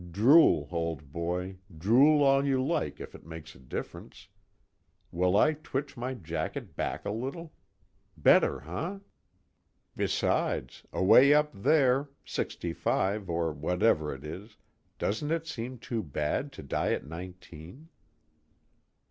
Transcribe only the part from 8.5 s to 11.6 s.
huh? Besides, away up